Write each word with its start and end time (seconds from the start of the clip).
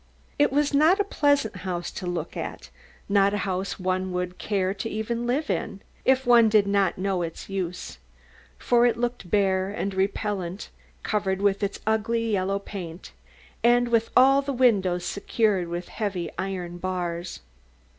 It 0.39 0.51
was 0.51 0.73
not 0.73 0.99
a 0.99 1.03
pleasant 1.03 1.57
house 1.57 1.91
to 1.91 2.07
look 2.07 2.35
at, 2.35 2.71
not 3.07 3.35
a 3.35 3.45
house 3.45 3.79
one 3.79 4.11
would 4.13 4.39
care 4.39 4.73
to 4.73 4.89
live 5.13 5.51
in, 5.51 5.53
even 5.53 5.81
if 6.05 6.25
one 6.25 6.49
did 6.49 6.65
not 6.65 6.97
know 6.97 7.21
its 7.21 7.49
use, 7.49 7.99
for 8.57 8.87
it 8.87 8.97
looked 8.97 9.29
bare 9.29 9.69
and 9.69 9.93
repellant, 9.93 10.69
covered 11.03 11.39
with 11.39 11.61
its 11.61 11.81
ugly 11.85 12.31
yellow 12.31 12.57
paint, 12.57 13.11
and 13.63 13.89
with 13.89 14.09
all 14.17 14.41
the 14.41 14.53
windows 14.53 15.05
secured 15.05 15.67
with 15.67 15.89
heavy 15.89 16.31
iron 16.35 16.79
bars. 16.79 17.41